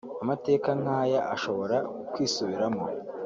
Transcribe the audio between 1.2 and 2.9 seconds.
ashobora kwisubiramo